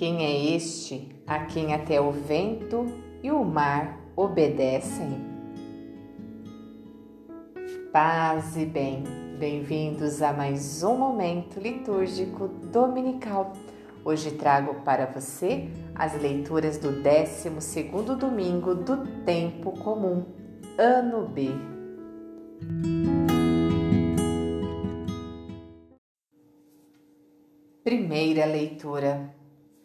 [0.00, 2.86] Quem é este a quem até o vento
[3.22, 5.10] e o mar obedecem?
[7.92, 9.04] Paz e bem,
[9.38, 13.52] bem-vindos a mais um momento litúrgico dominical.
[14.02, 17.50] Hoje trago para você as leituras do 12
[18.18, 20.24] domingo do tempo comum,
[20.78, 21.50] ano B.
[27.84, 29.38] Primeira leitura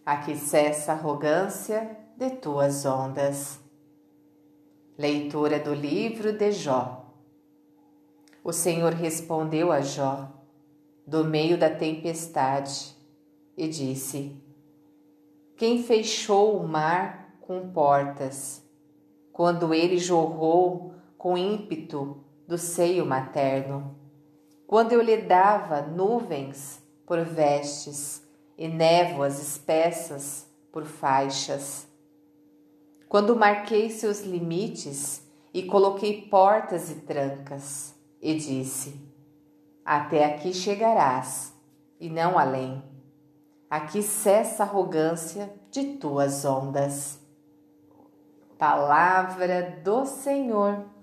[0.06, 3.60] Aqui cessa a arrogância de tuas ondas.
[4.96, 7.12] Leitura do livro de Jó.
[8.44, 10.30] O Senhor respondeu a Jó,
[11.08, 12.96] do meio da tempestade,
[13.58, 14.40] e disse:
[15.58, 18.64] Quem fechou o mar com portas,
[19.34, 23.96] quando ele jorrou com ímpeto do seio materno,
[24.68, 28.25] quando eu lhe dava nuvens por vestes,
[28.58, 31.88] e névoas espessas por faixas.
[33.08, 35.22] Quando marquei seus limites
[35.54, 39.00] e coloquei portas e trancas, e disse:
[39.86, 41.54] Até aqui chegarás,
[42.00, 42.84] e não além.
[43.70, 47.20] Aqui cessa a arrogância de tuas ondas.
[48.58, 50.95] Palavra do Senhor.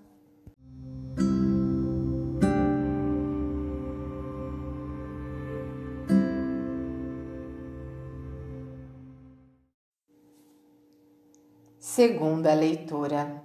[11.95, 13.45] Segunda leitura.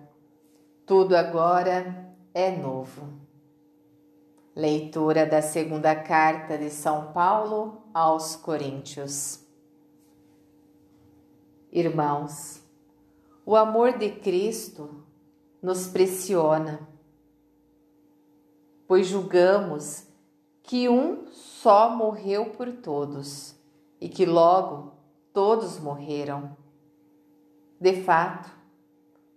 [0.85, 3.09] Tudo agora é novo.
[4.55, 9.41] Leitura da segunda carta de São Paulo aos Coríntios.
[11.73, 12.63] Irmãos,
[13.45, 15.03] o amor de Cristo
[15.61, 16.87] nos pressiona,
[18.87, 20.07] pois julgamos
[20.63, 23.57] que um só morreu por todos
[23.99, 24.93] e que logo
[25.33, 26.55] todos morreram.
[27.79, 28.49] De fato,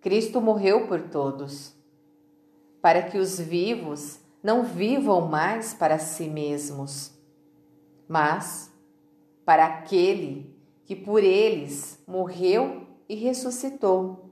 [0.01, 1.75] Cristo morreu por todos,
[2.81, 7.13] para que os vivos não vivam mais para si mesmos,
[8.09, 8.73] mas
[9.45, 14.31] para aquele que por eles morreu e ressuscitou.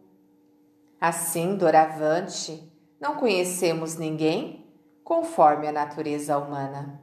[1.00, 4.66] Assim, doravante, não conhecemos ninguém
[5.04, 7.00] conforme a natureza humana.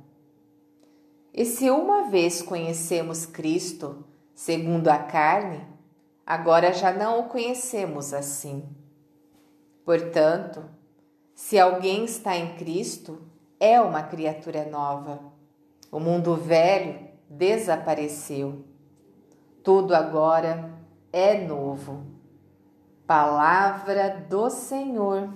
[1.34, 5.75] E se uma vez conhecemos Cristo segundo a carne,
[6.26, 8.68] agora já não o conhecemos assim.
[9.84, 10.64] Portanto,
[11.36, 13.22] se alguém está em Cristo,
[13.60, 15.20] é uma criatura nova.
[15.92, 18.66] O mundo velho desapareceu.
[19.64, 20.74] Tudo agora
[21.12, 22.06] é novo.
[23.06, 25.30] Palavra do Senhor.